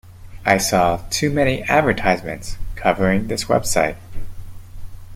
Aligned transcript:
I 0.47 0.57
saw 0.57 1.03
too 1.11 1.29
many 1.29 1.61
advertisements 1.61 2.57
covering 2.75 3.27
this 3.27 3.43
website. 3.45 3.97